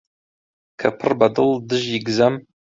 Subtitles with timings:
[0.79, 2.35] کە پڕبەدڵ دژی گزەم؟!